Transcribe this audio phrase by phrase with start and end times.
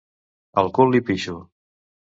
[0.63, 1.39] Al cul li pixo.